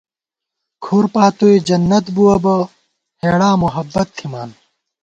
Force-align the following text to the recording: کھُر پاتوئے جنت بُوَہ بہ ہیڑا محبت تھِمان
کھُر 0.83 1.05
پاتوئے 1.13 1.55
جنت 1.67 2.05
بُوَہ 2.15 2.35
بہ 2.43 2.55
ہیڑا 3.21 3.49
محبت 3.63 4.07
تھِمان 4.17 4.49